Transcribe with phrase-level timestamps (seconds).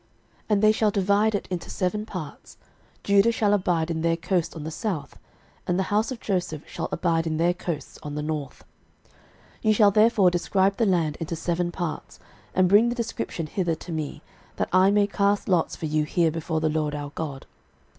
[0.01, 0.09] 06:018:005
[0.49, 2.57] And they shall divide it into seven parts:
[3.03, 5.19] Judah shall abide in their coast on the south,
[5.67, 8.63] and the house of Joseph shall abide in their coasts on the north.
[9.57, 12.19] 06:018:006 Ye shall therefore describe the land into seven parts,
[12.55, 14.23] and bring the description hither to me,
[14.55, 17.45] that I may cast lots for you here before the LORD our God.